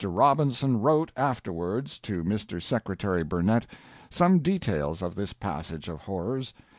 [0.03, 2.59] Robinson wrote afterwards to Mr.
[2.59, 3.67] Secretary Burnett
[4.09, 6.55] some details of this passage of horrors.